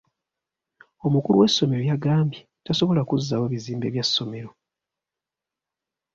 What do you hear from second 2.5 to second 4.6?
tasobola kuzzaawo bizimbe bya ssomero.